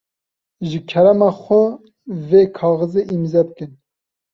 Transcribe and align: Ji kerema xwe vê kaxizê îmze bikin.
Ji 0.69 0.79
kerema 0.89 1.29
xwe 1.41 1.61
vê 2.27 2.41
kaxizê 2.57 3.01
îmze 3.15 3.41
bikin. 3.47 3.71